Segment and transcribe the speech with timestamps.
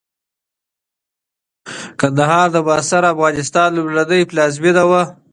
[1.99, 5.03] کندهار د معاصر افغانستان لومړنۍ پلازمېنه وه.